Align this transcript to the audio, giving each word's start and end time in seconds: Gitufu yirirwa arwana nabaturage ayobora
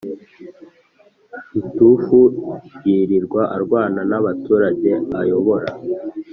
Gitufu 1.61 2.17
yirirwa 2.85 3.41
arwana 3.55 4.01
nabaturage 4.09 4.91
ayobora 5.21 5.69